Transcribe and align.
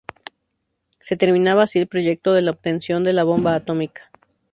Se 0.99 1.15
terminaba 1.15 1.61
así 1.61 1.77
el 1.77 1.85
proyecto 1.85 2.33
de 2.33 2.49
obtención 2.49 3.03
de 3.03 3.13
la 3.13 3.23
bomba 3.23 3.53
atómica. 3.53 4.09